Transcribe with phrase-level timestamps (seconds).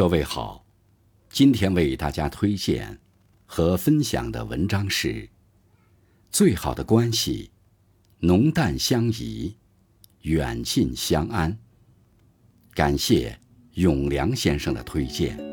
[0.00, 0.64] 各位好，
[1.28, 2.98] 今天为大家推荐
[3.44, 5.08] 和分享的文章是
[6.30, 7.50] 《最好的关系，
[8.20, 9.58] 浓淡相宜，
[10.22, 11.52] 远近相安》。
[12.72, 13.38] 感谢
[13.74, 15.49] 永良先生的推荐。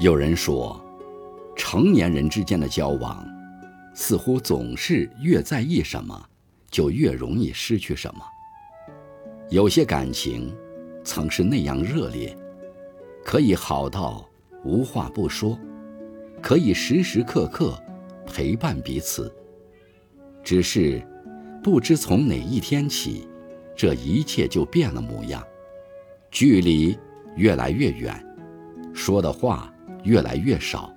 [0.00, 0.84] 有人说，
[1.54, 3.24] 成年人之间的交往，
[3.94, 6.28] 似乎总是越在意什么，
[6.68, 8.20] 就越容易失去什么。
[9.50, 10.52] 有些感情，
[11.04, 12.36] 曾是那样热烈，
[13.24, 14.28] 可以好到
[14.64, 15.56] 无话不说，
[16.42, 17.80] 可以时时刻刻
[18.26, 19.32] 陪伴彼此。
[20.42, 21.00] 只是，
[21.62, 23.28] 不知从哪一天起，
[23.76, 25.42] 这一切就变了模样，
[26.32, 26.98] 距离
[27.36, 28.12] 越来越远，
[28.92, 29.70] 说的话。
[30.04, 30.90] 越来越少，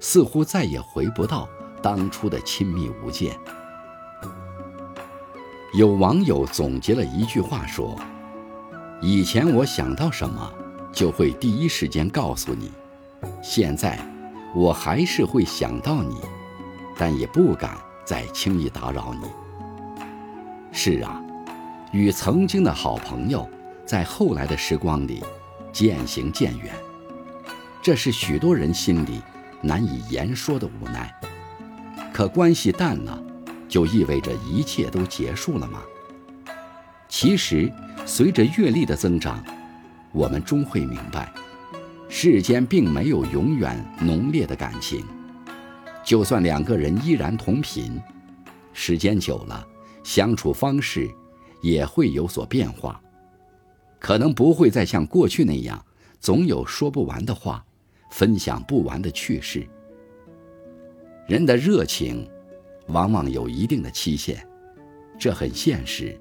[0.00, 1.48] 似乎再也回不到
[1.82, 3.38] 当初的亲密无间。
[5.74, 7.94] 有网友总结了一句话说
[9.02, 10.50] ：“以前我想到什么，
[10.92, 12.68] 就会第一时间告诉你；
[13.42, 13.98] 现在，
[14.54, 16.16] 我还是会想到你，
[16.96, 19.28] 但也不敢再轻易打扰你。”
[20.72, 21.20] 是啊，
[21.92, 23.46] 与曾经的好朋友，
[23.84, 25.22] 在后来的时光里，
[25.70, 26.72] 渐行渐远。
[27.88, 29.22] 这是许多人心里
[29.62, 31.10] 难以言说的无奈。
[32.12, 33.18] 可关系淡了，
[33.66, 35.80] 就意味着一切都结束了吗？
[37.08, 37.72] 其实，
[38.04, 39.42] 随着阅历的增长，
[40.12, 41.32] 我们终会明白，
[42.10, 45.02] 世间并没有永远浓烈的感情。
[46.04, 47.98] 就算两个人依然同频，
[48.74, 49.66] 时间久了，
[50.04, 51.10] 相处方式
[51.62, 53.00] 也会有所变化，
[53.98, 55.82] 可能不会再像过去那样，
[56.20, 57.64] 总有说不完的话。
[58.10, 59.66] 分享不完的趣事。
[61.26, 62.28] 人的热情，
[62.88, 64.38] 往往有一定的期限，
[65.18, 66.18] 这很现实。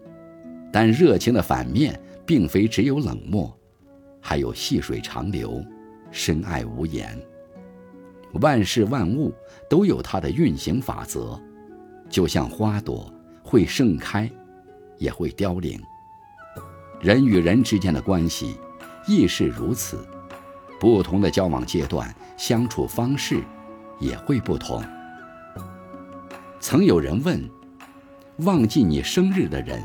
[0.72, 3.58] 但热情的反面，并非只有冷漠，
[4.20, 5.64] 还有细水长流、
[6.12, 7.18] 深爱无言。
[8.42, 9.34] 万事万物
[9.70, 11.42] 都有它的运行法则，
[12.10, 13.12] 就像花朵
[13.42, 14.30] 会盛开，
[14.98, 15.80] 也会凋零。
[17.00, 18.58] 人与人之间的关系，
[19.08, 20.06] 亦是如此。
[20.80, 23.44] 不同的交往阶段，相处方式
[24.00, 24.84] 也会不同。
[26.60, 27.50] 曾有人问
[28.46, 29.82] ：“忘记你生日的人，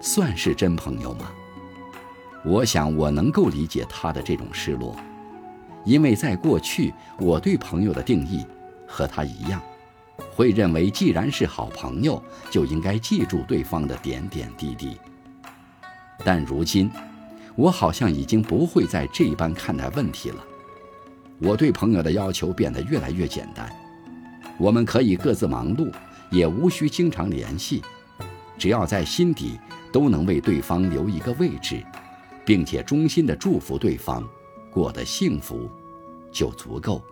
[0.00, 1.30] 算是真朋友吗？”
[2.44, 4.96] 我想，我能够理解他的这种失落，
[5.84, 8.46] 因为在过去，我对朋友的定义
[8.86, 9.60] 和他一样，
[10.34, 14.96] 会认为既然是好朋友，就应该记住对方的点点滴滴。
[16.24, 16.90] 但如今，
[17.60, 20.42] 我好像已经不会再这般看待问题了。
[21.38, 23.70] 我对朋友的要求变得越来越简单。
[24.56, 25.92] 我们可以各自忙碌，
[26.30, 27.82] 也无需经常联系，
[28.56, 29.60] 只要在心底
[29.92, 31.84] 都能为对方留一个位置，
[32.46, 34.26] 并且衷心的祝福对方
[34.72, 35.70] 过得幸福，
[36.32, 37.02] 就足够。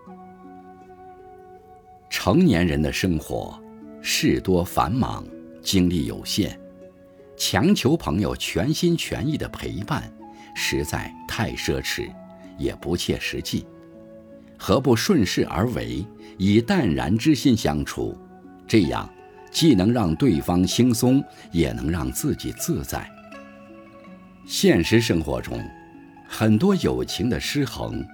[2.09, 3.63] 成年人的生活，
[4.01, 5.27] 事多繁忙，
[5.61, 6.59] 精力有限，
[7.37, 10.11] 强求朋友全心全意的陪伴。
[10.55, 12.11] 实在太奢侈，
[12.57, 13.67] 也不切实际，
[14.59, 16.05] 何不顺势而为，
[16.37, 18.17] 以淡然之心相处？
[18.67, 19.09] 这样
[19.51, 21.23] 既能让对方轻松，
[21.53, 23.09] 也能让自己自在。
[24.47, 25.63] 现实生活中，
[26.27, 28.05] 很多友情的失衡，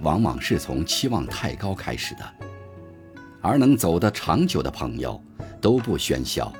[0.00, 2.24] 往往是从期望太高开始的，
[3.40, 5.22] 而能走得长久的朋友，
[5.60, 6.52] 都不喧嚣，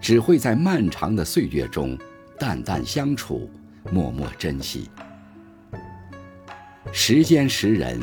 [0.00, 1.98] 只会在漫长的岁月中
[2.38, 3.50] 淡淡相处。
[3.90, 4.90] 默默珍惜，
[6.90, 8.00] 时间识人，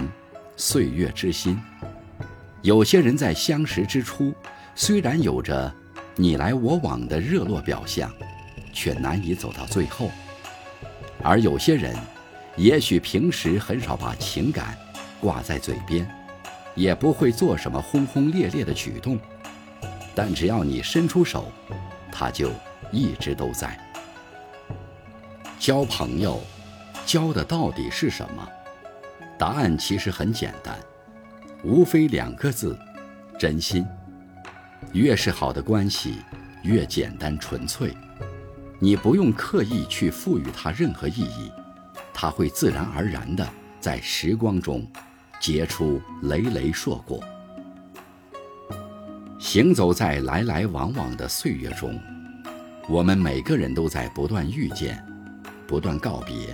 [0.55, 1.59] 岁月知心。
[2.61, 4.31] 有些人在相识之初，
[4.75, 5.73] 虽然有着
[6.15, 8.13] 你来我往的热络表象，
[8.71, 10.07] 却难以走到最后；
[11.23, 11.95] 而有些人，
[12.55, 14.77] 也许平时很少把情感
[15.19, 16.07] 挂在嘴边，
[16.75, 19.19] 也不会做什么轰轰烈烈的举动，
[20.13, 21.51] 但只要你伸出手，
[22.11, 22.51] 他就
[22.91, 23.90] 一直都在。
[25.61, 26.41] 交朋友，
[27.05, 28.49] 交的到底是什么？
[29.37, 30.75] 答案其实很简单，
[31.63, 32.75] 无非两个字：
[33.37, 33.85] 真心。
[34.91, 36.15] 越是好的关系，
[36.63, 37.95] 越简单纯粹。
[38.79, 41.51] 你不用刻意去赋予它任何意义，
[42.11, 43.47] 它会自然而然地
[43.79, 44.83] 在时光中
[45.39, 47.23] 结出累累硕果。
[49.39, 52.01] 行走在来来往往的岁月中，
[52.89, 54.99] 我们每个人都在不断遇见，
[55.71, 56.53] 不断告别。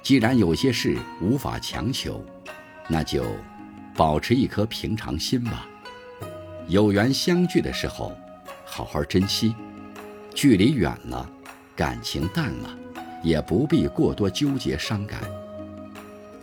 [0.00, 2.24] 既然有些事无法强求，
[2.86, 3.24] 那就
[3.96, 5.66] 保持一颗平常心吧。
[6.68, 8.16] 有缘相聚的时候，
[8.64, 9.52] 好好珍惜；
[10.32, 11.28] 距离远了，
[11.74, 12.70] 感情淡了，
[13.24, 15.20] 也不必过多纠结伤感。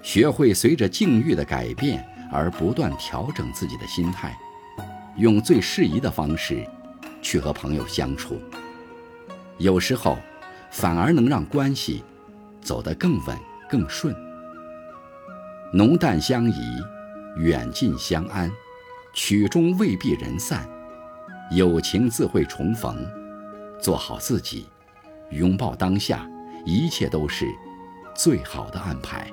[0.04, 4.38] 学会随着境遇的改变而不断调整自己的心态，
[5.16, 6.68] 用最适宜的方式
[7.22, 8.38] 去和朋友相处。
[9.58, 10.18] 有时候，
[10.72, 12.04] 反而能让关系
[12.62, 13.38] 走得更稳
[13.70, 14.16] 更顺。
[15.74, 16.54] 浓淡相宜，
[17.38, 18.52] 远近相安，
[19.14, 20.68] 曲终未必人散，
[21.52, 23.06] 友情自会重逢。
[23.80, 24.68] 做好自己，
[25.32, 26.28] 拥抱当下，
[26.66, 27.46] 一切都是
[28.14, 29.32] 最好的安排。